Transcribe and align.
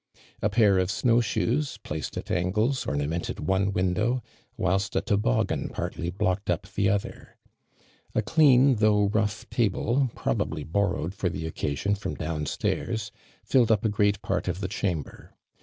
A 0.41 0.49
pair 0.49 0.79
of 0.79 0.89
snowshoes, 0.89 1.77
placed 1.77 2.17
at 2.17 2.31
angles, 2.31 2.87
orna 2.87 3.05
mented 3.05 3.39
one 3.39 3.71
window, 3.71 4.23
whilst 4.57 4.95
a 4.95 5.01
toboggin 5.01 5.69
partly 5.69 6.09
blocked 6.09 6.49
up 6.49 6.67
the 6.73 6.89
other. 6.89 7.37
A 8.15 8.23
clean, 8.23 8.77
though 8.77 9.09
rough 9.09 9.47
table, 9.51 10.09
probably 10.15 10.65
boiTowed 10.65 11.13
for 11.13 11.29
the 11.29 11.45
occasion 11.45 11.93
from 11.93 12.15
down 12.15 12.47
stairs, 12.47 13.11
filled 13.43 13.69
np 13.69 13.85
a 13.85 13.89
great 13.89 14.23
part 14.23 14.47
of 14.47 14.59
the 14.59 14.67
chamber. 14.67 15.35